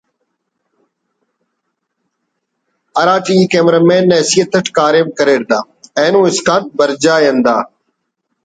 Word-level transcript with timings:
ہراٹی 2.97 3.33
ای 3.39 3.45
کیمرہ 3.51 3.79
مین 3.87 4.03
نا 4.09 4.15
حیثیت 4.21 4.51
اٹ 4.57 4.65
کاریم 4.77 5.07
کریٹ 5.17 5.43
دا 5.49 5.59
اینو 5.99 6.19
اسکان 6.29 6.61
برجا 6.77 7.15
ءِ 7.21 7.25
ہندا 7.29 7.55